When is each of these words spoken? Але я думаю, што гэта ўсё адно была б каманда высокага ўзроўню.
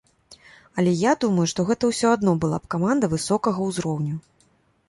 Але 0.81 0.93
я 1.01 1.11
думаю, 1.25 1.45
што 1.51 1.67
гэта 1.69 1.91
ўсё 1.91 2.07
адно 2.19 2.31
была 2.47 2.57
б 2.65 2.73
каманда 2.77 3.11
высокага 3.15 3.59
ўзроўню. 3.69 4.15